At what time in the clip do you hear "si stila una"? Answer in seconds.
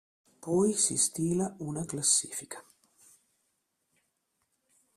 0.73-1.85